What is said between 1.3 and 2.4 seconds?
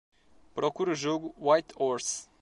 Whitehorse